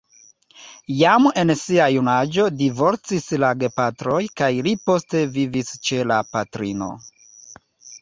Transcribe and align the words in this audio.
Jam 1.01 1.27
en 1.41 1.53
sia 1.59 1.89
junaĝo 1.97 2.47
divorcis 2.63 3.29
la 3.45 3.53
gepatroj 3.61 4.19
kaj 4.43 4.53
li 4.71 4.77
poste 4.89 5.25
vivis 5.39 5.79
ĉe 5.87 6.05
la 6.15 6.23
patrino. 6.35 6.95